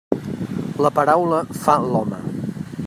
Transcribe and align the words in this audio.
La 0.85 0.91
paraula 0.95 1.43
fa 1.61 1.77
l'home. 1.89 2.23